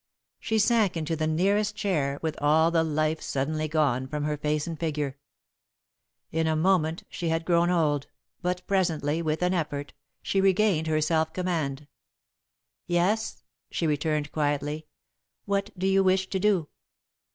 [0.39, 4.65] She sank into the nearest chair, with all the life suddenly gone from her face
[4.65, 5.15] and figure.
[6.31, 8.07] In a moment she had grown old,
[8.41, 9.93] but presently, with an effort,
[10.23, 11.87] she regained her self command.
[12.87, 14.87] "Yes?" she returned, quietly.
[15.45, 16.69] "What do you wish to do?"